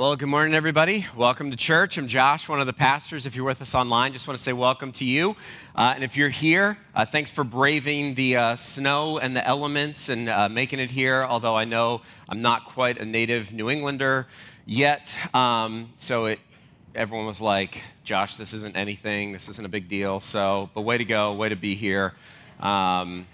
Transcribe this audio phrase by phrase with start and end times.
[0.00, 1.06] Well, good morning, everybody.
[1.14, 1.98] Welcome to church.
[1.98, 3.26] I'm Josh, one of the pastors.
[3.26, 5.36] If you're with us online, just want to say welcome to you.
[5.76, 10.08] Uh, and if you're here, uh, thanks for braving the uh, snow and the elements
[10.08, 11.26] and uh, making it here.
[11.28, 12.00] Although I know
[12.30, 14.26] I'm not quite a native New Englander
[14.64, 16.38] yet, um, so it,
[16.94, 19.32] everyone was like, "Josh, this isn't anything.
[19.32, 22.14] This isn't a big deal." So, but way to go, way to be here.
[22.58, 23.26] Um,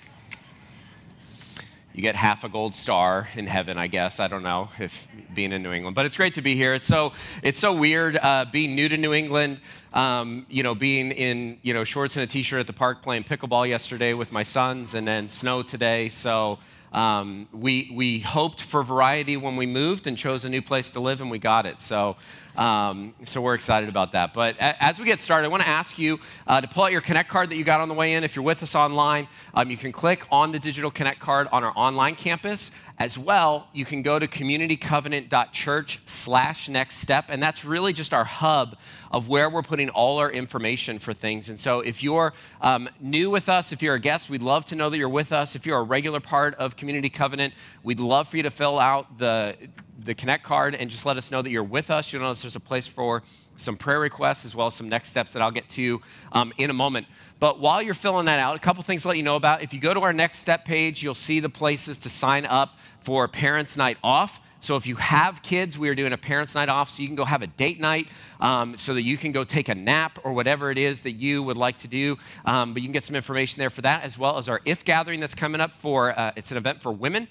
[1.96, 4.20] you get half a gold star in heaven, I guess.
[4.20, 6.74] I don't know if being in New England, but it's great to be here.
[6.74, 9.60] It's so it's so weird uh, being new to New England.
[9.95, 13.24] Um, you know, being in you know shorts and a t-shirt at the park playing
[13.24, 16.10] pickleball yesterday with my sons, and then snow today.
[16.10, 16.59] So
[16.92, 21.00] um, we, we hoped for variety when we moved and chose a new place to
[21.00, 21.80] live, and we got it.
[21.80, 22.16] So,
[22.56, 24.34] um, so we're excited about that.
[24.34, 26.92] But a, as we get started, I want to ask you uh, to pull out
[26.92, 28.24] your Connect card that you got on the way in.
[28.24, 31.64] If you're with us online, um, you can click on the digital Connect card on
[31.64, 32.70] our online campus.
[32.98, 38.24] As well, you can go to communitycovenant.church slash next step, and that's really just our
[38.24, 38.78] hub
[39.11, 41.50] of where we're putting all our information for things.
[41.50, 44.77] And so if you're um, new with us, if you're a guest, we'd love to
[44.77, 45.55] know that you're with us.
[45.55, 47.52] If you're a regular part of Community Covenant,
[47.83, 49.56] we'd love for you to fill out the,
[50.02, 52.14] the Connect card and just let us know that you're with us.
[52.14, 53.25] You'll notice there's a place for
[53.56, 56.70] some prayer requests as well as some next steps that I'll get to um, in
[56.70, 57.08] a moment.
[57.41, 59.62] But while you're filling that out, a couple things to let you know about.
[59.62, 62.78] If you go to our next step page, you'll see the places to sign up
[63.00, 64.41] for Parents Night Off.
[64.61, 67.17] So if you have kids, we are doing a parents' night off, so you can
[67.17, 68.08] go have a date night,
[68.41, 71.42] um, so that you can go take a nap or whatever it is that you
[71.42, 72.17] would like to do.
[72.44, 74.84] Um, but you can get some information there for that, as well as our IF
[74.84, 76.19] gathering that's coming up for.
[76.19, 77.28] Uh, it's an event for women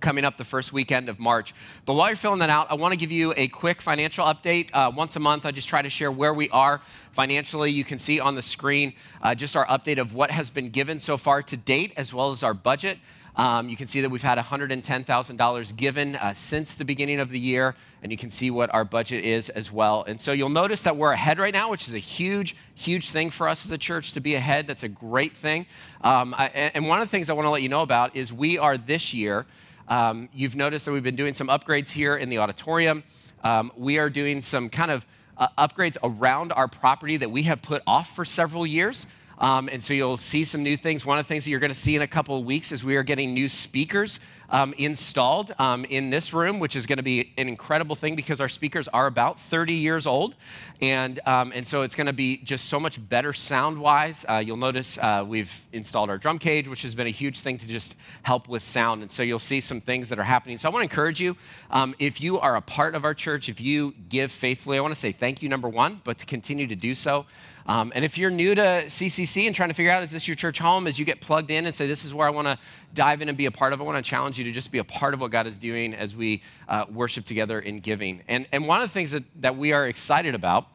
[0.00, 1.54] coming up the first weekend of March.
[1.84, 4.70] But while you're filling that out, I want to give you a quick financial update.
[4.72, 6.80] Uh, once a month, I just try to share where we are
[7.12, 7.70] financially.
[7.70, 10.98] You can see on the screen uh, just our update of what has been given
[10.98, 12.98] so far to date, as well as our budget.
[13.36, 17.38] Um, you can see that we've had $110,000 given uh, since the beginning of the
[17.38, 20.04] year, and you can see what our budget is as well.
[20.06, 23.30] And so you'll notice that we're ahead right now, which is a huge, huge thing
[23.30, 24.66] for us as a church to be ahead.
[24.66, 25.66] That's a great thing.
[26.02, 28.32] Um, I, and one of the things I want to let you know about is
[28.32, 29.46] we are this year
[29.90, 33.02] um, you've noticed that we've been doing some upgrades here in the auditorium.
[33.42, 35.04] Um, we are doing some kind of
[35.36, 39.06] uh, upgrades around our property that we have put off for several years.
[39.38, 41.04] Um, and so you'll see some new things.
[41.04, 42.84] One of the things that you're going to see in a couple of weeks is
[42.84, 47.02] we are getting new speakers um, installed um, in this room, which is going to
[47.02, 50.34] be an incredible thing because our speakers are about 30 years old.
[50.80, 54.24] And, um, and so it's going to be just so much better sound wise.
[54.28, 57.58] Uh, you'll notice uh, we've installed our drum cage, which has been a huge thing
[57.58, 59.02] to just help with sound.
[59.02, 60.58] And so you'll see some things that are happening.
[60.58, 61.36] So I want to encourage you
[61.70, 64.94] um, if you are a part of our church, if you give faithfully, I want
[64.94, 67.26] to say thank you, number one, but to continue to do so.
[67.70, 70.34] Um, and if you're new to CCC and trying to figure out, is this your
[70.34, 72.58] church home, as you get plugged in and say, this is where I want to
[72.94, 74.78] dive in and be a part of, I want to challenge you to just be
[74.78, 78.22] a part of what God is doing as we uh, worship together in giving.
[78.26, 80.66] And, and one of the things that, that we are excited about,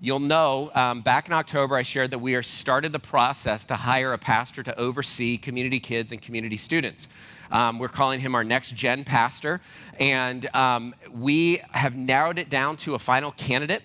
[0.00, 3.76] you'll know um, back in October, I shared that we are started the process to
[3.76, 7.06] hire a pastor to oversee community kids and community students.
[7.52, 9.60] Um, we're calling him our next gen pastor.
[10.00, 13.84] And um, we have narrowed it down to a final candidate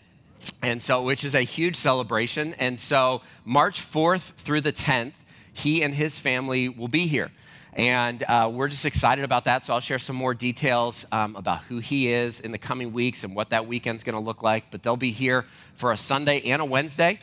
[0.62, 2.54] and so which is a huge celebration.
[2.56, 5.14] And so march 4th through the 10th
[5.54, 7.32] he and his family will be here.
[7.74, 9.64] And uh, we're just excited about that.
[9.64, 13.24] So i'll share some more details um, about who he is in the coming weeks
[13.24, 14.72] and what that weekend's going to look like.
[14.72, 17.20] But they'll be here for a sunday and a wednesday.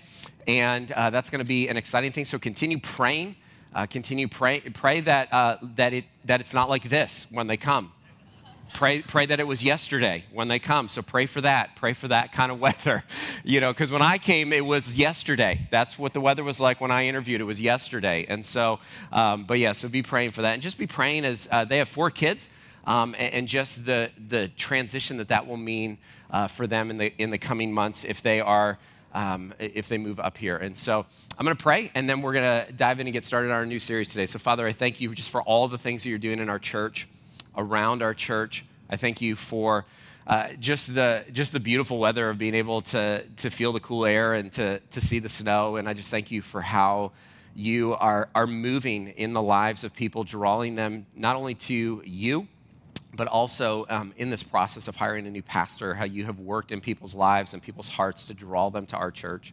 [0.46, 2.24] And uh, that's going to be an exciting thing.
[2.24, 3.36] So continue praying
[3.74, 7.56] uh, continue pray, pray that, uh, that, it, that it's not like this when they
[7.56, 7.92] come
[8.74, 10.88] Pray, pray that it was yesterday when they come.
[10.88, 11.76] So pray for that.
[11.76, 13.04] Pray for that kind of weather.
[13.44, 15.68] You know, because when I came, it was yesterday.
[15.70, 17.40] That's what the weather was like when I interviewed.
[17.40, 18.26] It was yesterday.
[18.28, 18.80] And so,
[19.12, 20.54] um, but yeah, so be praying for that.
[20.54, 22.48] And just be praying as uh, they have four kids
[22.84, 25.96] um, and, and, just the, the transition that that will mean
[26.32, 28.78] uh, for them in the, in the coming months if they are.
[29.12, 30.56] Um, if they move up here.
[30.56, 31.06] And so
[31.38, 33.54] I'm going to pray, and then we're going to dive in and get started on
[33.54, 34.26] our new series today.
[34.26, 36.58] So, Father, I thank you just for all the things that you're doing in our
[36.58, 37.06] church
[37.56, 38.64] around our church.
[38.88, 39.84] I thank you for
[40.26, 44.06] uh, just the just the beautiful weather of being able to to feel the cool
[44.06, 45.76] air and to to see the snow.
[45.76, 47.12] And I just thank you for how
[47.54, 52.48] you are are moving in the lives of people, drawing them not only to you,
[53.14, 56.72] but also um, in this process of hiring a new pastor, how you have worked
[56.72, 59.52] in people's lives and people's hearts to draw them to our church.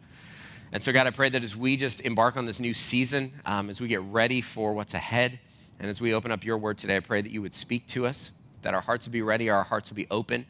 [0.71, 3.69] And so, God, I pray that as we just embark on this new season, um,
[3.69, 5.39] as we get ready for what's ahead,
[5.81, 8.05] and as we open up your word today, I pray that you would speak to
[8.05, 8.29] us,
[8.61, 10.45] that our hearts would be ready, our hearts would be open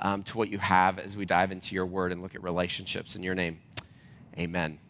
[0.00, 3.14] um, to what you have as we dive into your word and look at relationships.
[3.14, 3.60] In your name,
[4.36, 4.80] amen.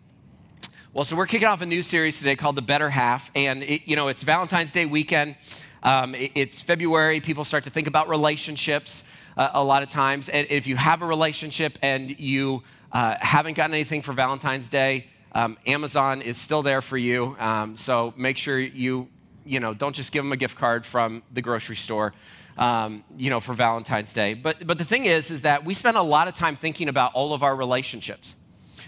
[0.95, 3.31] Well, so we're kicking off a new series today called The Better Half.
[3.35, 5.37] And, it, you know, it's Valentine's Day weekend.
[5.83, 7.21] Um, it, it's February.
[7.21, 9.05] People start to think about relationships.
[9.37, 10.29] uh, a lot of times.
[10.29, 12.63] And if you have a relationship and you
[12.93, 17.37] uh, haven't gotten anything for Valentine's Day, um, Amazon is still there for you.
[17.39, 19.09] Um, so make sure you,
[19.45, 22.13] you know, don't just give them a gift card from the grocery store.
[22.59, 24.35] Um, you know, for Valentine's Day.
[24.35, 27.15] But, but the thing is, is that we spend a lot of time thinking about
[27.15, 28.37] all of our relationships.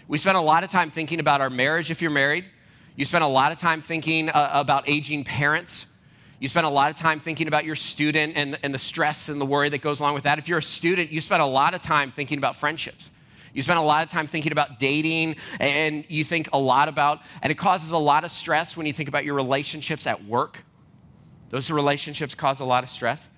[0.06, 2.44] We spend a lot of time thinking about our marriage if you're married.
[2.94, 5.86] You spend a lot of time thinking uh, about aging parents.
[6.40, 9.40] You spend a lot of time thinking about your student and, and the stress and
[9.40, 10.38] the worry that goes along with that.
[10.38, 13.10] If you're a student, you spend a lot of time thinking about friendships.
[13.54, 17.20] You spend a lot of time thinking about dating, and you think a lot about,
[17.40, 20.62] and it causes a lot of stress when you think about your relationships at work.
[21.50, 23.28] Those relationships cause a lot of stress.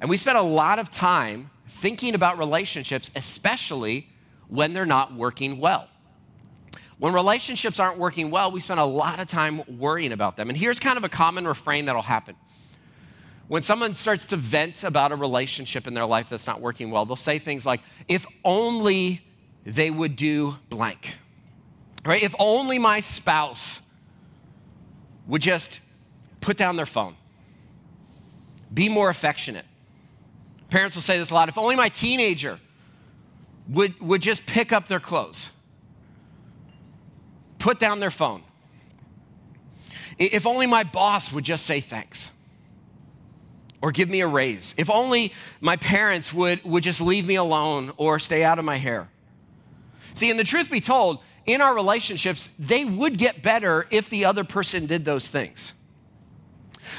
[0.00, 4.08] And we spend a lot of time thinking about relationships, especially
[4.48, 5.88] when they're not working well.
[6.98, 10.48] When relationships aren't working well, we spend a lot of time worrying about them.
[10.48, 12.36] And here's kind of a common refrain that'll happen.
[13.48, 17.04] When someone starts to vent about a relationship in their life that's not working well,
[17.04, 19.25] they'll say things like, if only
[19.66, 21.16] they would do blank.
[22.04, 22.22] Right?
[22.22, 23.80] If only my spouse
[25.26, 25.80] would just
[26.40, 27.16] put down their phone,
[28.72, 29.64] be more affectionate.
[30.70, 32.60] Parents will say this a lot if only my teenager
[33.68, 35.50] would, would just pick up their clothes,
[37.58, 38.42] put down their phone.
[40.18, 42.30] If only my boss would just say thanks
[43.82, 44.74] or give me a raise.
[44.78, 48.76] If only my parents would, would just leave me alone or stay out of my
[48.76, 49.08] hair.
[50.16, 54.24] See, and the truth be told, in our relationships, they would get better if the
[54.24, 55.74] other person did those things.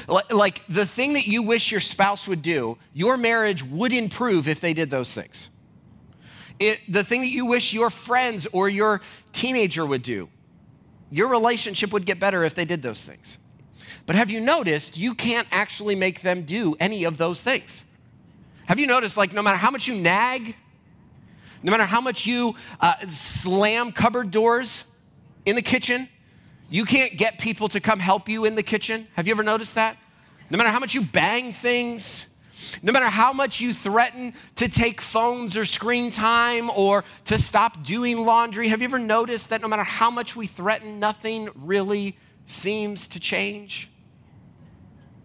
[0.06, 4.60] Like the thing that you wish your spouse would do, your marriage would improve if
[4.60, 5.48] they did those things.
[6.60, 9.00] It, the thing that you wish your friends or your
[9.32, 10.28] teenager would do,
[11.10, 13.36] your relationship would get better if they did those things.
[14.06, 17.82] But have you noticed you can't actually make them do any of those things?
[18.66, 20.54] Have you noticed, like, no matter how much you nag,
[21.62, 24.84] no matter how much you uh, slam cupboard doors
[25.44, 26.08] in the kitchen,
[26.70, 29.08] you can't get people to come help you in the kitchen.
[29.14, 29.96] Have you ever noticed that?
[30.50, 32.26] No matter how much you bang things,
[32.82, 37.82] no matter how much you threaten to take phones or screen time or to stop
[37.82, 42.16] doing laundry, have you ever noticed that no matter how much we threaten, nothing really
[42.46, 43.90] seems to change?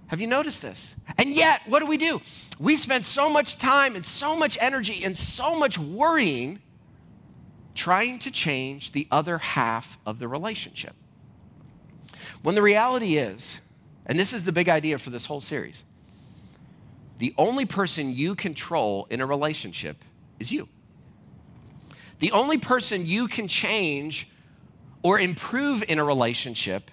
[0.07, 0.95] Have you noticed this?
[1.17, 2.21] And yet, what do we do?
[2.63, 6.61] We spend so much time and so much energy and so much worrying
[7.75, 10.95] trying to change the other half of the relationship.
[12.41, 13.59] When the reality is,
[14.05, 15.83] and this is the big idea for this whole series,
[17.17, 19.97] the only person you control in a relationship
[20.39, 20.69] is you.
[22.19, 24.29] The only person you can change
[25.01, 26.91] or improve in a relationship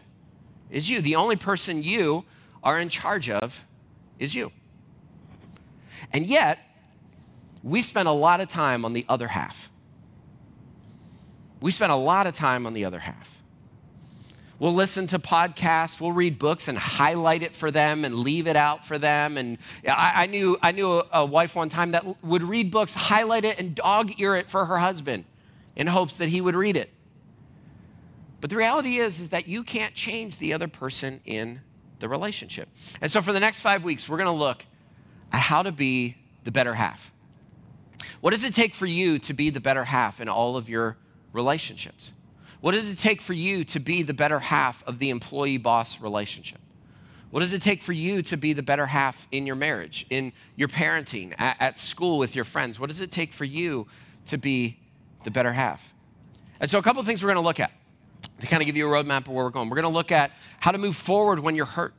[0.69, 1.01] is you.
[1.01, 2.25] The only person you
[2.61, 3.65] are in charge of
[4.19, 4.51] is you.
[6.13, 6.59] And yet,
[7.63, 9.71] we spend a lot of time on the other half.
[11.61, 13.41] We spend a lot of time on the other half.
[14.59, 18.57] We'll listen to podcasts, we'll read books and highlight it for them and leave it
[18.57, 19.39] out for them.
[19.39, 19.57] And
[19.89, 23.59] I, I knew, I knew a, wife one time that would read books, highlight it,
[23.59, 25.25] and dog ear it for her husband
[25.77, 26.91] in hopes that he would read it.
[28.43, 31.61] But the reality is, is that you can't change the other person in
[31.99, 32.69] the relationship.
[33.01, 34.67] And so for the next five weeks, we're going to look
[35.33, 37.13] at how to be the better half.
[38.21, 40.97] What does it take for you to be the better half in all of your
[41.33, 42.13] relationships?
[42.61, 46.01] What does it take for you to be the better half of the employee boss
[46.01, 46.61] relationship?
[47.31, 50.33] What does it take for you to be the better half in your marriage, in
[50.57, 52.81] your parenting, at, at, school with your friends?
[52.81, 53.87] What does it take for you
[54.27, 54.79] to be
[55.23, 55.95] the better half?
[56.59, 57.71] And so, a couple of things we're going to look at
[58.41, 59.71] to kind of give you a roadmap of where we're going.
[59.71, 61.95] We're going to look at how to move forward when you're hurt.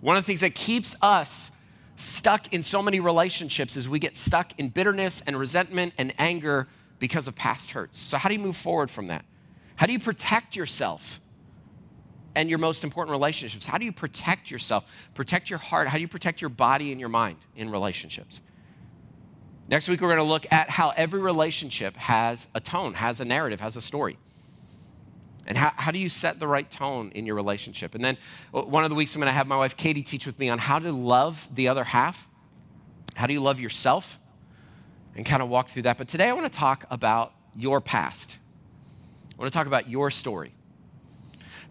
[0.00, 1.52] One of the things that keeps us
[1.96, 6.68] stuck in so many relationships is we get stuck in bitterness and resentment and anger
[6.98, 7.98] because of past hurts.
[7.98, 9.24] So, how do you move forward from that?
[9.76, 11.20] How do you protect yourself
[12.34, 13.66] and your most important relationships?
[13.66, 14.84] How do you protect yourself,
[15.14, 15.88] protect your heart?
[15.88, 18.40] How do you protect your body and your mind in relationships?
[19.68, 23.24] Next week, we're going to look at how every relationship has a tone, has a
[23.24, 24.18] narrative, has a story.
[25.46, 27.94] And how, how do you set the right tone in your relationship?
[27.94, 28.16] And then
[28.54, 30.48] uh, one of the weeks, I'm going to have my wife Katie teach with me
[30.48, 32.28] on how to love the other half.
[33.14, 34.18] How do you love yourself?
[35.16, 35.98] And kind of walk through that.
[35.98, 38.38] But today, I want to talk about your past.
[39.32, 40.54] I want to talk about your story.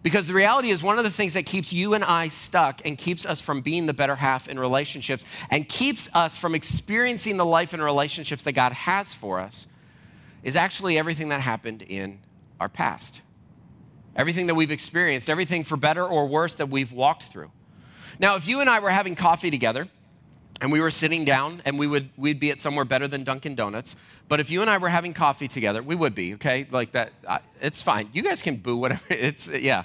[0.02, 2.98] Because the reality is, one of the things that keeps you and I stuck and
[2.98, 7.44] keeps us from being the better half in relationships and keeps us from experiencing the
[7.44, 9.66] life and relationships that God has for us
[10.42, 12.18] is actually everything that happened in
[12.60, 13.22] our past
[14.16, 17.50] everything that we've experienced, everything for better or worse that we've walked through.
[18.18, 19.88] Now, if you and I were having coffee together,
[20.60, 23.56] and we were sitting down and we would we'd be at somewhere better than Dunkin'
[23.56, 23.96] Donuts.
[24.28, 26.66] But if you and I were having coffee together, we would be, okay?
[26.70, 28.08] Like that I, it's fine.
[28.12, 29.02] You guys can boo whatever.
[29.10, 29.82] It's yeah.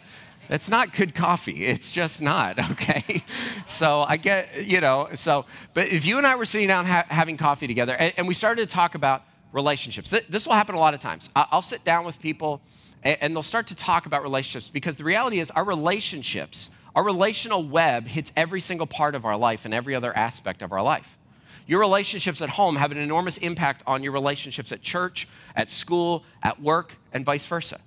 [0.50, 1.65] It's not good coffee.
[1.65, 3.24] It's just not, okay?
[3.65, 7.05] So I get, you know, so, but if you and I were sitting down ha-
[7.10, 10.75] having coffee together and, and, we started to talk about relationships, th- this will happen
[10.75, 11.29] a lot of times.
[11.36, 12.62] I- I'll sit down with people
[13.04, 17.62] and they'll start to talk about relationships because the reality is our relationships our relational
[17.62, 21.16] web hits every single part of our life and every other aspect of our life.
[21.68, 26.24] Your relationships at home have an enormous impact on your relationships at church, at school,
[26.42, 27.80] at work, and vice versa.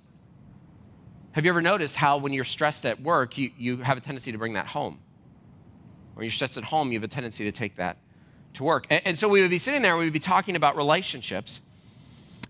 [1.33, 4.31] Have you ever noticed how when you're stressed at work, you, you have a tendency
[4.31, 4.97] to bring that home?
[6.13, 7.97] When you're stressed at home, you have a tendency to take that
[8.53, 8.87] to work.
[8.89, 11.59] And, and so we would be sitting there and we would be talking about relationships.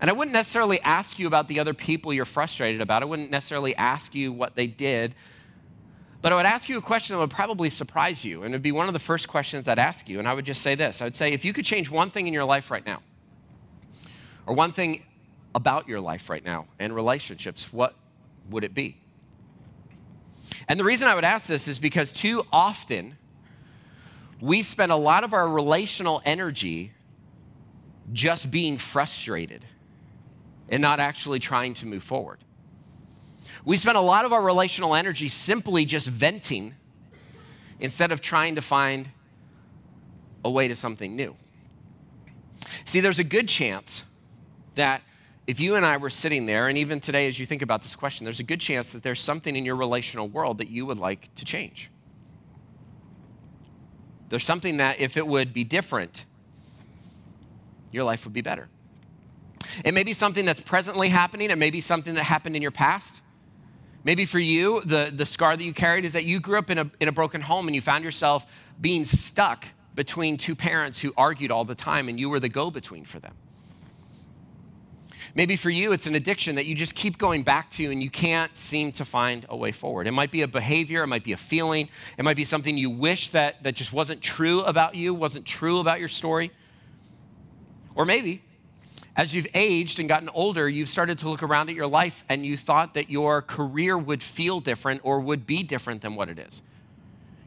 [0.02, 3.02] And I wouldn't necessarily ask you about the other people you're frustrated about.
[3.02, 5.14] I wouldn't necessarily ask you what they did
[6.22, 8.62] but I would ask you a question that would probably surprise you, and it would
[8.62, 10.20] be one of the first questions I'd ask you.
[10.20, 12.28] And I would just say this I would say, if you could change one thing
[12.28, 13.02] in your life right now,
[14.46, 15.02] or one thing
[15.54, 17.96] about your life right now and relationships, what
[18.48, 18.96] would it be?
[20.68, 23.18] And the reason I would ask this is because too often
[24.40, 26.92] we spend a lot of our relational energy
[28.12, 29.64] just being frustrated
[30.72, 32.38] and not actually trying to move forward.
[33.64, 36.74] We spend a lot of our relational energy simply just venting
[37.78, 39.10] instead of trying to find
[40.44, 41.36] a way to something new.
[42.86, 44.02] See, there's a good chance
[44.74, 45.02] that
[45.46, 47.94] if you and I were sitting there, and even today as you think about this
[47.94, 50.98] question, there's a good chance that there's something in your relational world that you would
[50.98, 51.90] like to change.
[54.30, 56.24] There's something that if it would be different,
[57.90, 58.68] your life would be better.
[59.84, 62.70] It may be something that's presently happening, it may be something that happened in your
[62.70, 63.20] past.
[64.04, 66.78] Maybe for you, the, the scar that you carried is that you grew up in
[66.78, 68.44] a, in a broken home and you found yourself
[68.80, 72.70] being stuck between two parents who argued all the time and you were the go
[72.70, 73.34] between for them.
[75.34, 78.10] Maybe for you, it's an addiction that you just keep going back to and you
[78.10, 80.06] can't seem to find a way forward.
[80.06, 81.88] It might be a behavior, it might be a feeling,
[82.18, 85.78] it might be something you wish that, that just wasn't true about you, wasn't true
[85.78, 86.50] about your story.
[87.94, 88.42] Or maybe
[89.16, 92.46] as you've aged and gotten older, you've started to look around at your life and
[92.46, 96.38] you thought that your career would feel different or would be different than what it
[96.38, 96.62] is.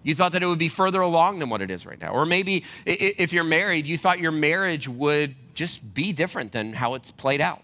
[0.03, 2.09] You thought that it would be further along than what it is right now.
[2.09, 6.93] Or maybe if you're married, you thought your marriage would just be different than how
[6.93, 7.63] it's played out.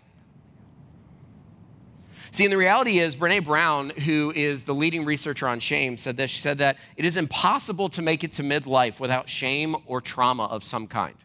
[2.31, 6.15] See, and the reality is, Brene Brown, who is the leading researcher on shame, said
[6.15, 6.31] this.
[6.31, 10.45] She said that it is impossible to make it to midlife without shame or trauma
[10.45, 11.15] of some kind.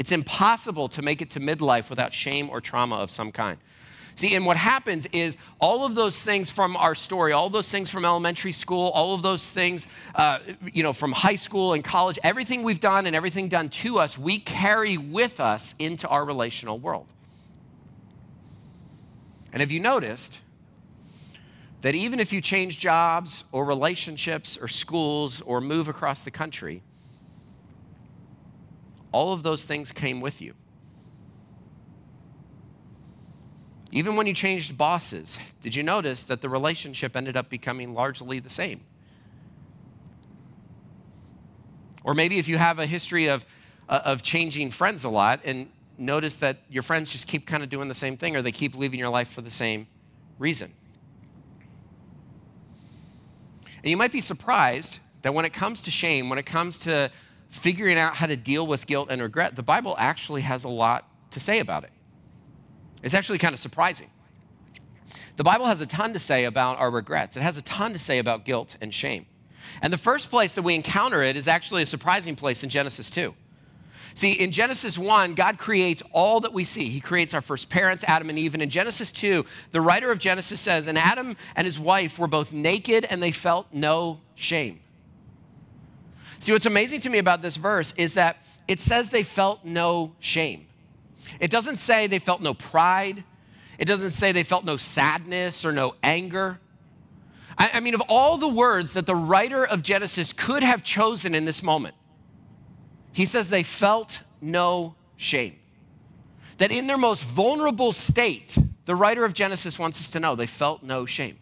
[0.00, 3.58] It's impossible to make it to midlife without shame or trauma of some kind.
[4.14, 7.90] See, and what happens is all of those things from our story, all those things
[7.90, 10.38] from elementary school, all of those things, uh,
[10.72, 14.16] you know, from high school and college, everything we've done and everything done to us,
[14.16, 17.06] we carry with us into our relational world.
[19.52, 20.40] And have you noticed
[21.82, 26.82] that even if you change jobs or relationships or schools or move across the country,
[29.12, 30.54] all of those things came with you.
[33.92, 38.38] Even when you changed bosses, did you notice that the relationship ended up becoming largely
[38.38, 38.82] the same?
[42.04, 43.44] Or maybe if you have a history of,
[43.88, 47.68] uh, of changing friends a lot and notice that your friends just keep kind of
[47.68, 49.86] doing the same thing or they keep leaving your life for the same
[50.38, 50.72] reason.
[53.82, 57.10] And you might be surprised that when it comes to shame, when it comes to
[57.50, 61.08] figuring out how to deal with guilt and regret, the Bible actually has a lot
[61.32, 61.90] to say about it.
[63.02, 64.10] It's actually kind of surprising.
[65.36, 67.98] The Bible has a ton to say about our regrets, it has a ton to
[67.98, 69.26] say about guilt and shame.
[69.82, 73.10] And the first place that we encounter it is actually a surprising place in Genesis
[73.10, 73.34] 2.
[74.14, 76.88] See, in Genesis 1, God creates all that we see.
[76.88, 78.54] He creates our first parents, Adam and Eve.
[78.54, 82.26] And in Genesis 2, the writer of Genesis says, And Adam and his wife were
[82.26, 84.80] both naked and they felt no shame.
[86.40, 90.14] See, what's amazing to me about this verse is that it says they felt no
[90.20, 90.66] shame.
[91.38, 93.24] It doesn't say they felt no pride.
[93.78, 96.58] It doesn't say they felt no sadness or no anger.
[97.58, 101.34] I, I mean, of all the words that the writer of Genesis could have chosen
[101.34, 101.94] in this moment,
[103.12, 105.56] he says they felt no shame.
[106.56, 108.56] That in their most vulnerable state,
[108.86, 111.38] the writer of Genesis wants us to know they felt no shame.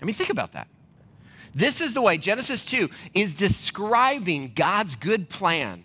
[0.00, 0.68] I mean, think about that.
[1.54, 5.84] This is the way Genesis 2 is describing God's good plan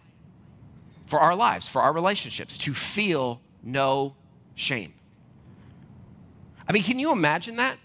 [1.07, 4.15] for our lives, for our relationships, to feel no
[4.53, 4.93] shame.
[6.67, 7.77] I mean, can you imagine that?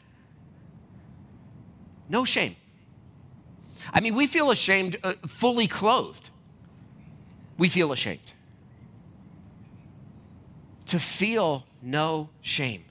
[2.08, 2.56] No shame.
[3.92, 6.30] I mean, we feel ashamed uh, fully clothed.
[7.56, 8.32] We feel ashamed.
[10.86, 12.84] To feel no shame.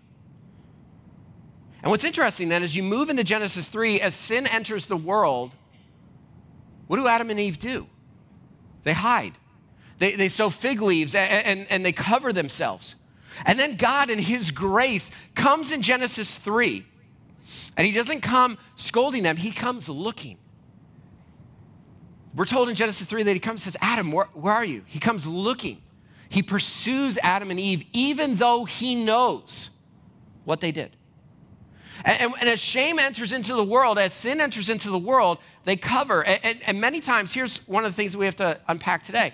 [1.82, 5.52] And what's interesting then is you move into Genesis 3, as sin enters the world,
[6.88, 7.88] what do Adam and Eve do?
[8.84, 9.34] They hide.
[9.98, 12.96] They, they sew fig leaves and, and, and they cover themselves.
[13.46, 16.86] And then God, in His grace, comes in Genesis 3.
[17.78, 20.38] And He doesn't come scolding them, He comes looking.
[22.36, 24.84] We're told in Genesis 3 that He comes and says, Adam, where, where are you?
[24.86, 25.82] He comes looking.
[26.30, 29.70] He pursues Adam and Eve, even though He knows
[30.44, 30.96] what they did.
[32.06, 35.76] And, and, as shame enters into the world, as sin enters into the world, they
[35.76, 36.24] cover.
[36.24, 39.04] And, and, and many times, here's one of the things that we have to unpack
[39.04, 39.34] today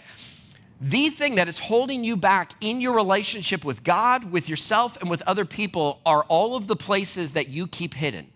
[0.82, 5.10] the thing that is holding you back in your relationship with God, with yourself, and
[5.10, 8.30] with other people are all of the places that you keep hidden.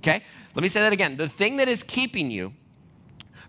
[0.00, 0.22] Okay?
[0.54, 1.16] Let me say that again.
[1.16, 2.52] The thing that is keeping you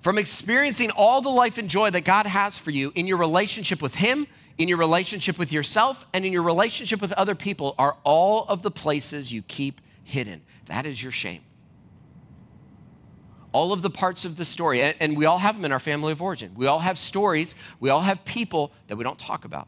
[0.01, 3.81] from experiencing all the life and joy that God has for you in your relationship
[3.81, 4.27] with Him,
[4.57, 8.63] in your relationship with yourself, and in your relationship with other people are all of
[8.63, 10.41] the places you keep hidden.
[10.65, 11.41] That is your shame
[13.51, 16.11] all of the parts of the story, and, we all have them in our family
[16.11, 16.51] of origin.
[16.55, 19.67] We all have stories, we all have people that we don't talk about.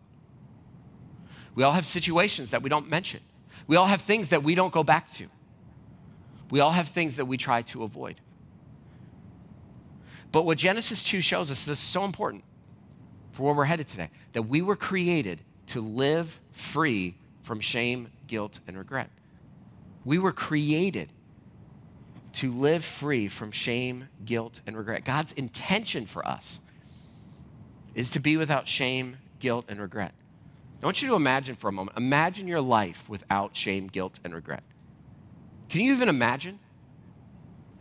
[1.56, 3.22] We all have situations that we don't mention.
[3.68, 5.28] We all have things that we don't go back to.
[6.50, 8.22] We all have things that we try to avoid.
[10.32, 12.44] But what Genesis 2 shows us, this is so important
[13.32, 18.60] for where we're headed today, that we were created to live free from shame, guilt,
[18.68, 19.10] and regret.
[20.06, 21.12] We were created
[22.34, 25.04] to live free from shame, guilt, and regret.
[25.04, 26.60] God's intention for us
[27.94, 30.14] is to be without shame, guilt, and regret.
[30.82, 31.98] I want you to imagine for a moment.
[31.98, 34.64] Imagine your life without shame, guilt, and regret.
[35.70, 36.58] Can you even imagine?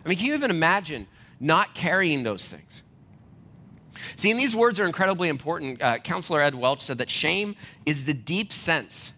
[0.04, 1.06] I mean, can you even imagine
[1.40, 2.82] not carrying those things?
[4.16, 5.82] See, and these words are incredibly important.
[5.82, 9.12] Uh, Counselor Ed Welch said that shame is the deep sense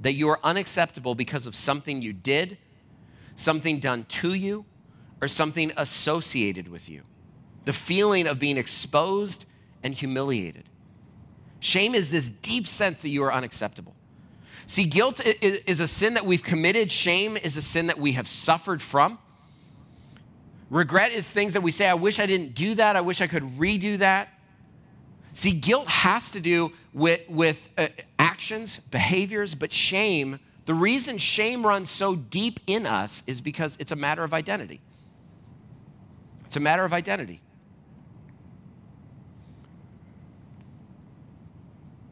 [0.00, 2.58] that you are unacceptable because of something you did
[3.36, 4.64] something done to you,
[5.20, 7.02] or something associated with you.
[7.64, 9.44] The feeling of being exposed
[9.82, 10.64] and humiliated.
[11.60, 13.94] Shame is this deep sense that you are unacceptable.
[14.66, 18.26] See, guilt is a sin that we've committed, shame is a sin that we have
[18.26, 19.18] suffered from.
[20.70, 23.26] Regret is things that we say, I wish I didn't do that, I wish I
[23.26, 24.28] could redo that.
[25.32, 31.64] See, guilt has to do with, with uh, actions, behaviors, but shame the reason shame
[31.64, 34.80] runs so deep in us is because it's a matter of identity.
[36.44, 37.40] It's a matter of identity.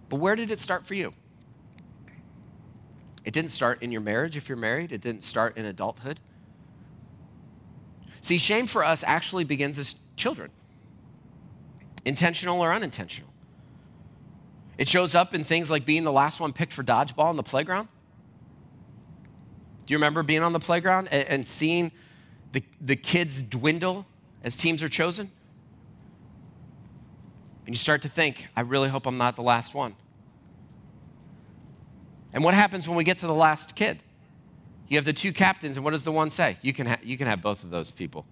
[0.09, 1.13] But where did it start for you?
[3.25, 6.21] It didn't start in your marriage if you're married, it didn't start in adulthood.
[8.25, 10.51] See, shame for us actually begins as children,
[12.07, 13.29] intentional or unintentional.
[14.79, 17.43] It shows up in things like being the last one picked for dodgeball in the
[17.43, 17.87] playground.
[19.85, 21.93] Do you remember being on the playground and, and seeing
[22.53, 24.07] the, the kids dwindle
[24.43, 25.31] as teams are chosen?
[27.67, 29.97] And you start to think, I really hope I'm not the last one.
[32.33, 34.03] And what happens when we get to the last kid?
[34.89, 36.59] You have the two captains, and what does the one say?
[36.63, 38.27] You can, ha- you can have both of those people.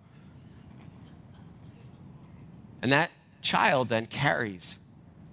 [2.82, 3.10] And that
[3.40, 4.76] child then carries,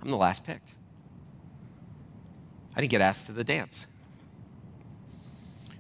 [0.02, 0.70] I'm the last picked.
[2.76, 3.86] I didn't get asked to the dance.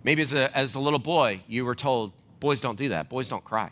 [0.04, 3.30] Maybe as a, as a little boy, you were told, boys don't do that, boys
[3.30, 3.72] don't cry.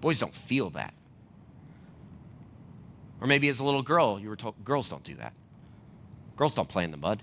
[0.00, 0.94] Boys don't feel that.
[3.20, 5.32] Or maybe as a little girl, you were told, girls don't do that.
[6.36, 7.22] Girls don't play in the mud.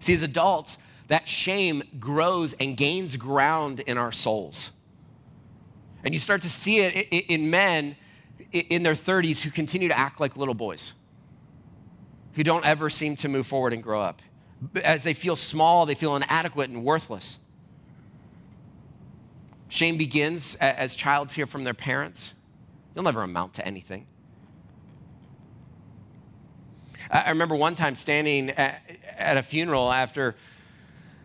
[0.00, 4.70] See, as adults, that shame grows and gains ground in our souls.
[6.04, 7.96] And you start to see it in men
[8.52, 10.92] in their 30s who continue to act like little boys
[12.34, 14.22] who don't ever seem to move forward and grow up.
[14.84, 17.38] As they feel small, they feel inadequate and worthless.
[19.68, 22.32] Shame begins as childs hear from their parents.
[22.94, 24.06] You'll never amount to anything.
[27.10, 28.52] I remember one time standing
[29.18, 30.36] a funeral after,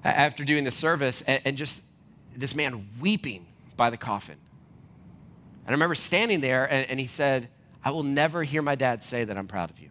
[0.03, 1.84] after doing the service and just
[2.36, 3.45] this man weeping
[3.77, 4.38] by the coffin.
[5.65, 7.49] And I remember standing there and he said,
[7.84, 9.89] I will never hear my dad say that I'm proud of you.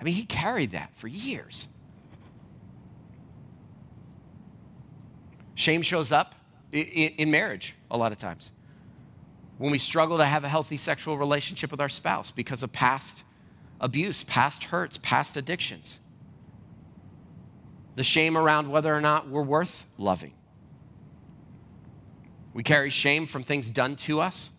[0.00, 1.66] I mean, he carried that for years.
[5.54, 6.36] Shame shows up
[6.70, 8.52] in marriage a lot of times.
[9.56, 13.24] When we struggle to have a healthy sexual relationship with our spouse because of past
[13.80, 15.98] abuse, past hurts, past addictions.
[17.98, 20.32] The shame around whether or not we're worth loving.
[22.54, 24.50] We carry shame from things done to us.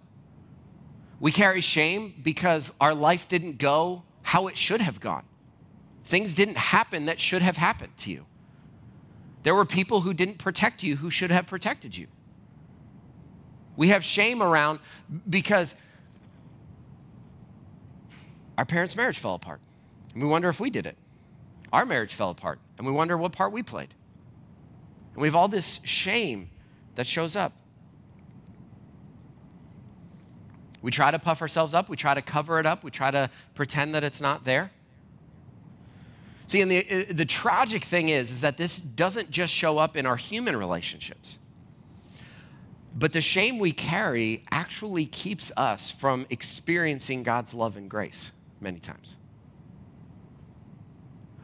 [1.22, 5.24] We carry shame because our life didn't go how it should have gone.
[6.04, 8.26] Things didn't happen that should have happened to you.
[9.44, 12.08] There were people who didn't protect you who should have protected you.
[13.78, 14.80] We have shame around
[15.30, 15.76] because
[18.58, 19.62] our parents' marriage fell apart.
[20.14, 20.98] And we wonder if we did it.
[21.72, 22.60] Our marriage fell apart.
[22.80, 23.94] And we wonder what part we played.
[25.14, 26.50] And we have all this shame
[26.96, 27.54] that shows up.
[30.82, 33.30] We try to puff ourselves up, we try to cover it up, we try to
[33.54, 34.72] pretend that it's not there.
[36.48, 39.98] See, and the, uh, the tragic thing is, is that this doesn't just show up
[39.98, 41.38] in our human relationships.
[42.98, 48.80] But the shame we carry actually keeps us from experiencing God's love and grace many
[48.80, 49.18] times.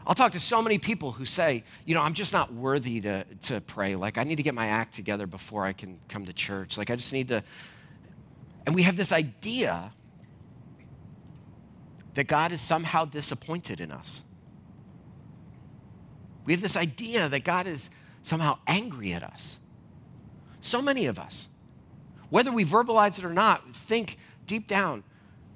[0.07, 3.23] I'll talk to so many people who say, you know, I'm just not worthy to,
[3.23, 3.95] to pray.
[3.95, 6.77] Like, I need to get my act together before I can come to church.
[6.77, 7.43] Like, I just need to
[8.65, 9.91] and we have this idea
[12.15, 14.21] that God is somehow disappointed in us.
[16.45, 17.89] We have this idea that God is
[18.21, 19.59] somehow angry at us.
[20.61, 21.47] So many of us,
[22.29, 25.03] whether we verbalize it or not, think deep down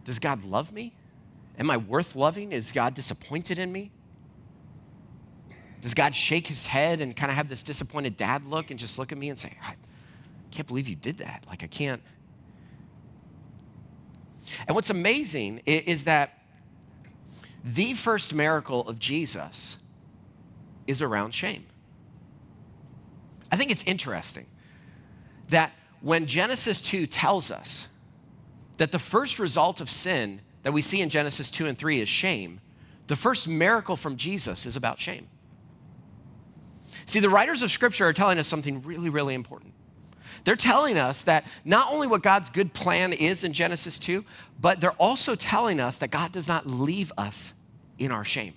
[0.04, 0.94] does God love me?
[1.58, 2.52] Am I worth loving?
[2.52, 3.92] Is God disappointed in me?
[5.82, 9.00] Does God shake his head and kind of have this disappointed dad look and just
[9.00, 9.76] look at me and say, I
[10.52, 11.46] can't believe you did that?
[11.48, 12.02] Like, I can't,
[14.68, 16.40] and what's amazing is that
[17.64, 19.78] the first miracle of Jesus
[20.88, 21.66] is around shame.
[23.52, 24.46] I think it's interesting
[25.50, 27.88] that when Genesis 2 tells us
[28.78, 32.10] that the first result of sin that we see in Genesis 2 and 3 is
[32.10, 32.62] shame,
[33.08, 35.28] the first miracle from Jesus is about shame.
[37.10, 39.74] See, the writers of Scripture are telling us something really, really important.
[40.44, 44.24] They're telling us that not only what God's good plan is in Genesis 2,
[44.62, 47.56] but they're also telling us that God does not leave us
[47.98, 48.54] in our shame.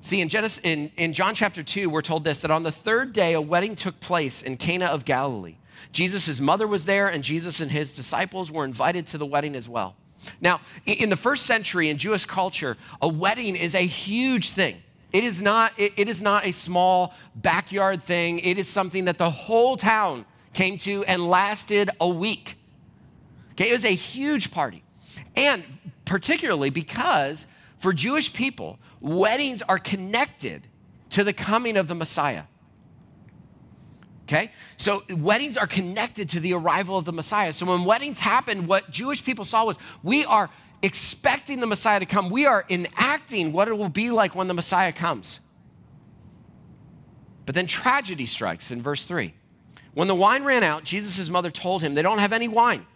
[0.00, 3.12] See, in, Genesis, in, in John chapter 2, we're told this that on the third
[3.12, 5.58] day, a wedding took place in Cana of Galilee.
[5.92, 9.68] Jesus' mother was there, and Jesus and his disciples were invited to the wedding as
[9.68, 9.94] well.
[10.40, 14.82] Now, in the first century in Jewish culture, a wedding is a huge thing.
[15.12, 18.38] It is not, it, it is not a small backyard thing.
[18.40, 22.58] It is something that the whole town came to and lasted a week.
[23.52, 24.82] Okay, it was a huge party.
[25.34, 25.64] And
[26.04, 27.46] particularly because
[27.78, 30.66] for Jewish people, weddings are connected
[31.10, 32.44] to the coming of the Messiah.
[34.24, 34.50] Okay?
[34.76, 37.52] So weddings are connected to the arrival of the Messiah.
[37.52, 40.50] So when weddings happened, what Jewish people saw was we are
[40.82, 42.30] expecting the Messiah to come.
[42.30, 45.40] We are enacting what it will be like when the Messiah comes.
[47.44, 49.32] But then tragedy strikes in verse 3.
[49.94, 52.86] When the wine ran out, Jesus' mother told him, They don't have any wine.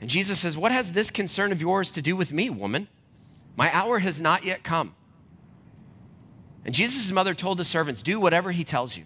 [0.00, 2.88] And Jesus says, What has this concern of yours to do with me, woman?
[3.56, 4.94] My hour has not yet come.
[6.64, 9.04] And Jesus' mother told the servants, Do whatever he tells you.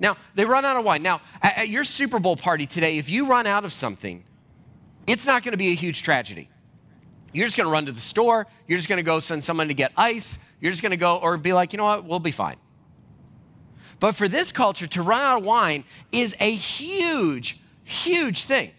[0.00, 1.02] Now, they run out of wine.
[1.02, 4.24] Now, at your Super Bowl party today, if you run out of something,
[5.06, 6.48] it's not going to be a huge tragedy.
[7.32, 8.46] You're just going to run to the store.
[8.66, 10.38] You're just going to go send someone to get ice.
[10.60, 12.56] You're just going to go or be like, you know what, we'll be fine.
[14.00, 18.72] But for this culture, to run out of wine is a huge, huge thing.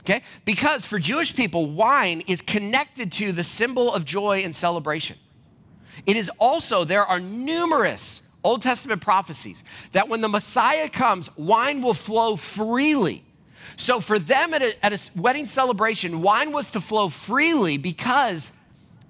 [0.00, 0.22] Okay?
[0.44, 5.16] Because for Jewish people, wine is connected to the symbol of joy and celebration.
[6.06, 11.80] It is also, there are numerous Old Testament prophecies that when the Messiah comes, wine
[11.80, 13.24] will flow freely
[13.76, 18.52] so for them at a, at a wedding celebration, wine was to flow freely because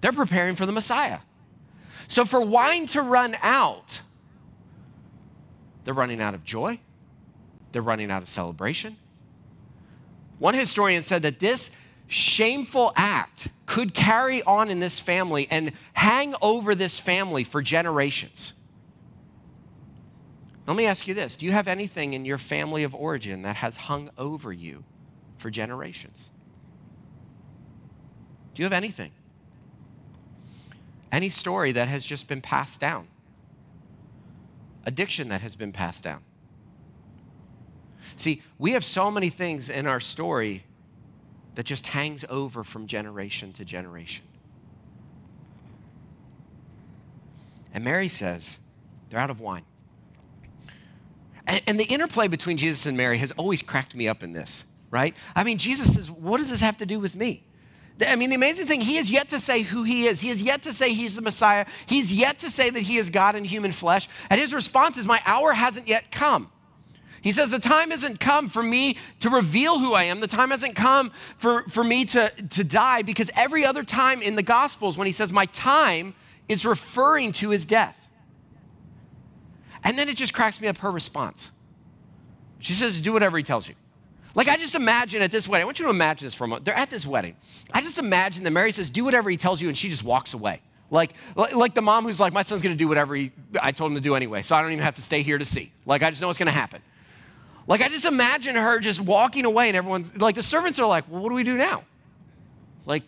[0.00, 1.18] they're preparing for the Messiah.
[2.08, 4.00] So for wine to run out,
[5.84, 6.80] they're running out of joy,
[7.72, 8.96] they're running out of celebration.
[10.38, 11.70] One historian said that this
[12.06, 18.52] shameful act could carry on in this family and hang over this family for generations.
[20.66, 23.56] Let me ask you this Do you have anything in your family of origin that
[23.56, 24.84] has hung over you
[25.36, 26.30] for generations?
[28.54, 29.12] Do you have anything?
[31.10, 33.08] Any story that has just been passed down?
[34.86, 36.22] Addiction that has been passed down?
[38.16, 40.64] See, we have so many things in our story
[41.54, 44.24] that just hangs over from generation to generation.
[47.72, 48.58] And Mary says,
[49.10, 49.64] they're out of wine.
[51.54, 54.64] And, and the interplay between Jesus and Mary has always cracked me up in this,
[54.90, 55.14] right?
[55.36, 57.44] I mean, Jesus says, What does this have to do with me?
[58.04, 60.20] I mean, the amazing thing, he has yet to say who he is.
[60.20, 61.64] He has yet to say he's the Messiah.
[61.86, 64.08] He's yet to say that he is God in human flesh.
[64.30, 66.50] And his response is, My hour hasn't yet come.
[67.22, 70.18] He says, The time hasn't come for me to reveal who I am.
[70.18, 74.34] The time hasn't come for, for me to, to die because every other time in
[74.34, 76.14] the Gospels, when he says, My time,
[76.48, 78.03] is referring to his death.
[79.84, 81.50] And then it just cracks me up her response.
[82.58, 83.74] She says, Do whatever he tells you.
[84.34, 86.48] Like, I just imagine at this wedding, I want you to imagine this for a
[86.48, 86.64] moment.
[86.64, 87.36] They're at this wedding.
[87.72, 90.34] I just imagine that Mary says, Do whatever he tells you, and she just walks
[90.34, 90.60] away.
[90.90, 93.96] Like, like the mom who's like, My son's gonna do whatever he, I told him
[93.96, 95.72] to do anyway, so I don't even have to stay here to see.
[95.86, 96.82] Like, I just know what's gonna happen.
[97.66, 101.04] Like, I just imagine her just walking away, and everyone's like, the servants are like,
[101.08, 101.84] Well, what do we do now?
[102.86, 103.02] Like,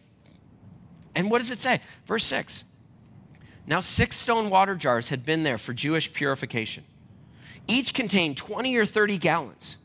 [1.15, 1.81] and what does it say?
[2.07, 2.65] Verse 6.
[3.66, 6.85] Now, six stone water jars had been there for Jewish purification.
[7.66, 9.76] Each contained 20 or 30 gallons.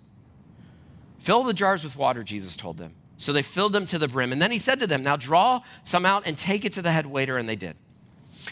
[1.19, 2.93] Fill the jars with water, Jesus told them.
[3.17, 4.31] So they filled them to the brim.
[4.31, 6.91] And then he said to them, Now draw some out and take it to the
[6.91, 7.37] head waiter.
[7.37, 7.75] And they did.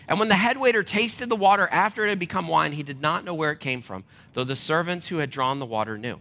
[0.07, 3.01] And when the head waiter tasted the water after it had become wine, he did
[3.01, 6.19] not know where it came from, though the servants who had drawn the water knew.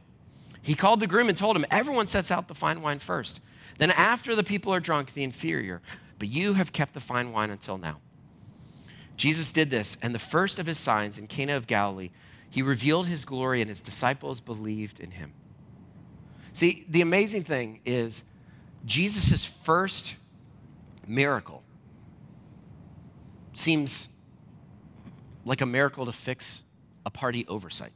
[0.62, 3.40] He called the groom and told him, Everyone sets out the fine wine first.
[3.76, 5.80] Then, after the people are drunk, the inferior.
[6.18, 7.98] But you have kept the fine wine until now.
[9.18, 12.10] Jesus did this, and the first of his signs in Cana of Galilee,
[12.48, 15.34] he revealed his glory, and his disciples believed in him.
[16.52, 18.22] See, the amazing thing is
[18.86, 20.14] Jesus' first
[21.06, 21.62] miracle
[23.54, 24.08] seems
[25.44, 26.62] like a miracle to fix
[27.04, 27.92] a party oversight.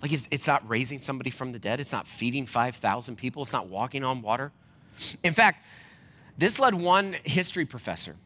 [0.00, 3.52] Like it's, it's not raising somebody from the dead, it's not feeding 5,000 people, it's
[3.52, 4.52] not walking on water.
[5.24, 5.64] In fact,
[6.38, 8.16] this led one history professor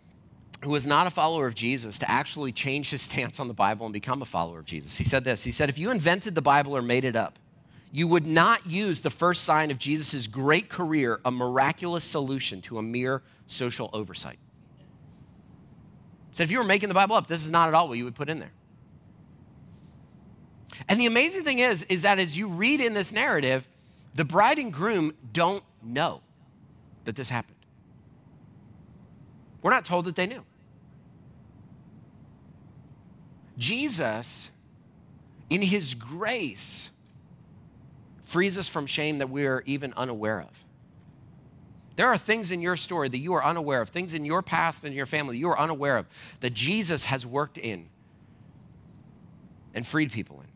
[0.65, 3.87] who was not a follower of Jesus to actually change his stance on the Bible
[3.87, 4.97] and become a follower of Jesus.
[4.97, 7.39] He said this He said, If you invented the Bible or made it up,
[7.93, 12.79] you would not use the first sign of Jesus' great career, a miraculous solution to
[12.79, 14.39] a mere social oversight.
[16.33, 18.05] So if you were making the Bible up, this is not at all what you
[18.05, 18.51] would put in there.
[20.89, 23.65] And the amazing thing is, is that as you read in this narrative,
[24.15, 26.21] the bride and groom don't know
[27.05, 27.55] that this happened.
[29.63, 30.43] We're not told that they knew.
[33.57, 34.51] Jesus,
[35.51, 36.91] in his grace,
[38.23, 40.65] frees us from shame that we are even unaware of.
[41.97, 44.83] There are things in your story that you are unaware of, things in your past
[44.85, 46.07] and your family you are unaware of
[46.41, 47.89] that Jesus has worked in
[49.75, 50.49] and freed people in.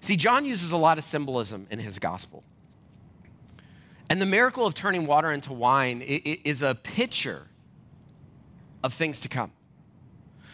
[0.00, 2.42] See, John uses a lot of symbolism in his gospel.
[4.08, 7.46] And the miracle of turning water into wine is a picture
[8.82, 9.52] of things to come.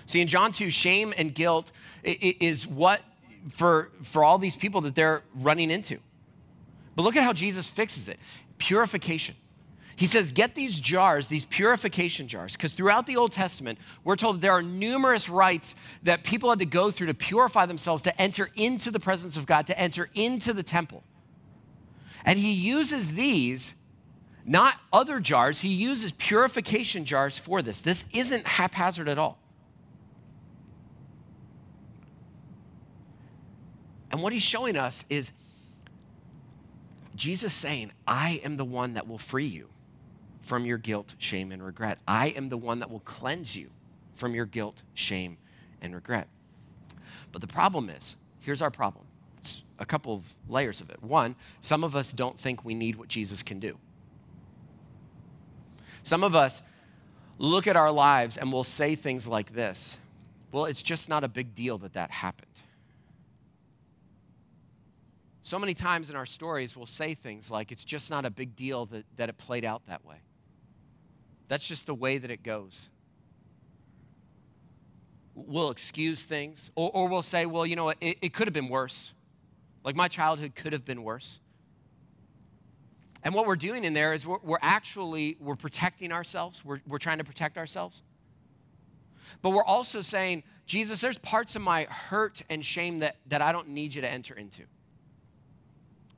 [0.06, 1.70] See, in John 2, shame and guilt
[2.02, 3.00] is what
[3.48, 5.98] for, for all these people that they're running into.
[6.94, 8.18] But look at how Jesus fixes it
[8.58, 9.34] purification.
[9.96, 14.40] He says, Get these jars, these purification jars, because throughout the Old Testament, we're told
[14.40, 18.50] there are numerous rites that people had to go through to purify themselves to enter
[18.56, 21.02] into the presence of God, to enter into the temple.
[22.24, 23.74] And he uses these,
[24.44, 27.80] not other jars, he uses purification jars for this.
[27.80, 29.38] This isn't haphazard at all.
[34.10, 35.30] And what he's showing us is
[37.14, 39.68] Jesus saying, I am the one that will free you
[40.42, 41.98] from your guilt, shame, and regret.
[42.06, 43.70] I am the one that will cleanse you
[44.14, 45.38] from your guilt, shame,
[45.82, 46.28] and regret.
[47.32, 49.04] But the problem is here's our problem
[49.38, 51.02] it's a couple of layers of it.
[51.02, 53.76] One, some of us don't think we need what Jesus can do.
[56.02, 56.62] Some of us
[57.38, 59.96] look at our lives and we'll say things like this
[60.52, 62.46] Well, it's just not a big deal that that happened.
[65.46, 68.56] So many times in our stories, we'll say things like, it's just not a big
[68.56, 70.16] deal that, that it played out that way.
[71.46, 72.88] That's just the way that it goes.
[75.36, 78.54] We'll excuse things, or, or we'll say, well, you know what, it, it could have
[78.54, 79.12] been worse.
[79.84, 81.38] Like my childhood could have been worse.
[83.22, 86.64] And what we're doing in there is we're, we're actually, we're protecting ourselves.
[86.64, 88.02] We're, we're trying to protect ourselves.
[89.42, 93.52] But we're also saying, Jesus, there's parts of my hurt and shame that, that I
[93.52, 94.64] don't need you to enter into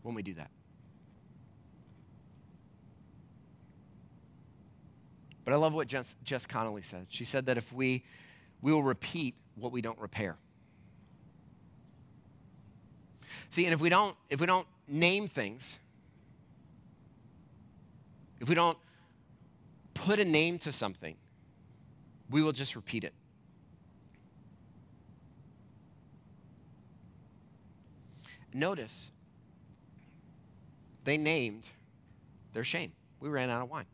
[0.08, 0.50] when we do that.
[5.44, 7.08] But I love what Jess, Jess Connolly said.
[7.10, 8.04] She said that if we,
[8.62, 10.36] we will repeat what we don't repair.
[13.50, 15.78] See, and if we don't, if we don't name things,
[18.40, 18.78] if we don't
[19.92, 21.16] put a name to something,
[22.30, 23.12] we will just repeat it.
[28.54, 29.10] Notice
[31.08, 31.70] they named
[32.52, 32.92] their shame.
[33.20, 33.86] We ran out of wine.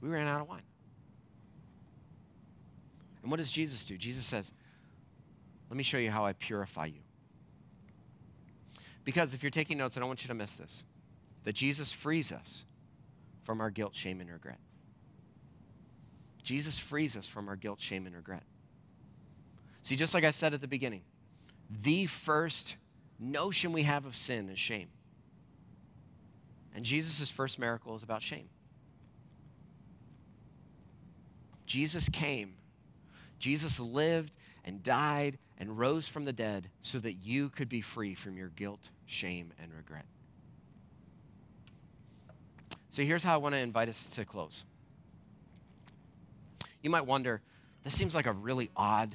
[0.00, 0.62] We ran out of wine.
[3.22, 3.96] And what does Jesus do?
[3.96, 4.52] Jesus says,
[5.70, 7.00] Let me show you how I purify you.
[9.04, 10.82] Because if you're taking notes, I don't want you to miss this
[11.44, 12.64] that Jesus frees us
[13.44, 14.58] from our guilt, shame, and regret.
[16.42, 18.42] Jesus frees us from our guilt, shame, and regret.
[19.82, 21.02] See, just like I said at the beginning,
[21.82, 22.76] the first
[23.18, 24.88] notion we have of sin is shame.
[26.74, 28.48] And Jesus' first miracle is about shame.
[31.66, 32.54] Jesus came,
[33.38, 34.32] Jesus lived
[34.64, 38.48] and died and rose from the dead so that you could be free from your
[38.48, 40.04] guilt, shame, and regret.
[42.90, 44.64] So here's how I want to invite us to close.
[46.82, 47.40] You might wonder,
[47.84, 49.14] this seems like a really odd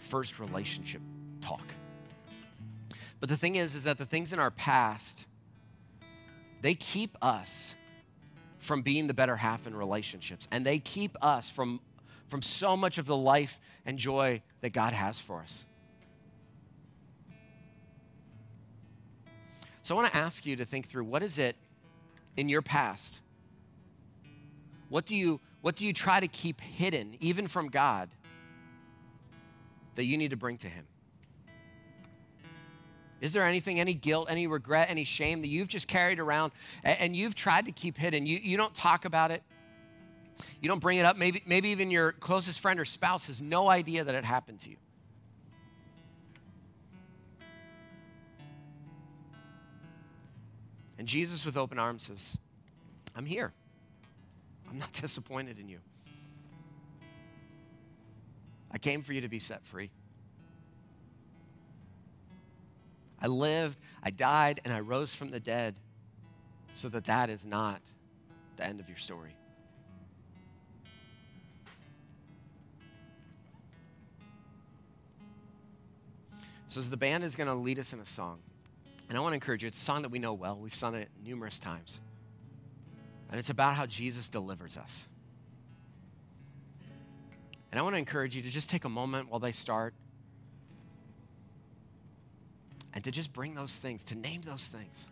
[0.00, 1.02] first relationship
[1.40, 1.66] talk.
[3.22, 5.26] But the thing is, is that the things in our past,
[6.60, 7.76] they keep us
[8.58, 10.48] from being the better half in relationships.
[10.50, 11.78] And they keep us from,
[12.26, 15.64] from so much of the life and joy that God has for us.
[19.84, 21.54] So I want to ask you to think through what is it
[22.36, 23.20] in your past?
[24.88, 28.08] What do you, what do you try to keep hidden, even from God,
[29.94, 30.86] that you need to bring to Him?
[33.22, 36.50] Is there anything, any guilt, any regret, any shame that you've just carried around
[36.82, 38.26] and, you've tried to keep hidden?
[38.26, 39.44] You, you don't talk about it.
[40.60, 41.16] You don't bring it up.
[41.16, 44.70] Maybe, maybe even your closest friend or spouse has no idea that it happened to
[44.70, 44.76] you.
[50.98, 52.36] And Jesus, with open arms, says,
[53.14, 53.52] I'm here.
[54.68, 55.78] I'm not disappointed in you.
[58.72, 59.90] I came for you to be set free.
[63.22, 65.76] I lived, I died, and I rose from the dead
[66.74, 67.80] so that that is not
[68.56, 69.36] the end of your story.
[76.66, 78.38] So, as the band is going to lead us in a song,
[79.08, 80.56] and I want to encourage you, it's a song that we know well.
[80.56, 82.00] We've sung it numerous times.
[83.30, 85.06] And it's about how Jesus delivers us.
[87.70, 89.94] And I want to encourage you to just take a moment while they start
[92.94, 95.06] and to just bring those things, to name those things.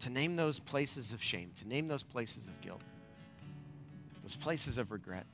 [0.00, 2.82] To name those places of shame, to name those places of guilt,
[4.22, 5.24] those places of regret.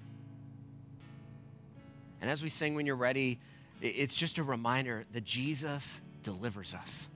[2.21, 3.41] And as we sing when you're ready,
[3.81, 7.09] it's just a reminder that Jesus delivers us.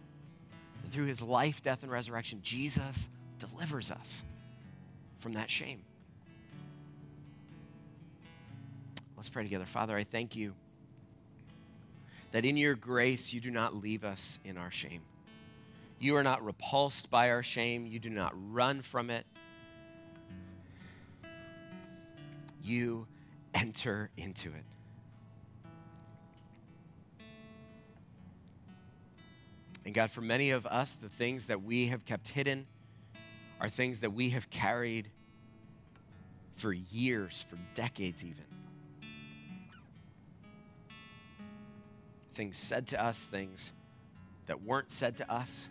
[0.90, 4.22] through his life, death, and resurrection, Jesus delivers us
[5.18, 5.82] from that shame.
[9.24, 9.64] Let's pray together.
[9.64, 10.52] Father, I thank you
[12.32, 15.00] that in your grace you do not leave us in our shame.
[15.98, 19.24] You are not repulsed by our shame, you do not run from it.
[22.62, 23.06] You
[23.54, 24.66] enter into it.
[29.86, 32.66] And God, for many of us, the things that we have kept hidden
[33.58, 35.08] are things that we have carried
[36.56, 38.53] for years, for decades even.
[42.34, 43.72] Things said to us, things
[44.46, 45.68] that weren't said to us.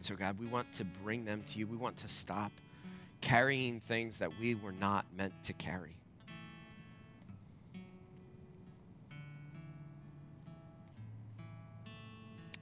[0.00, 1.66] So, God, we want to bring them to you.
[1.66, 2.52] We want to stop
[3.20, 5.96] carrying things that we were not meant to carry.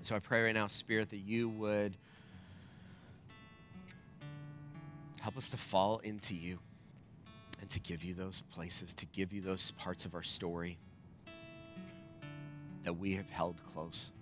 [0.00, 1.94] So I pray right now, Spirit, that you would
[5.20, 6.58] help us to fall into you
[7.60, 10.78] and to give you those places, to give you those parts of our story
[12.84, 14.12] that we have held close.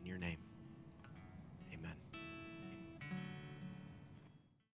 [0.00, 0.41] In your name.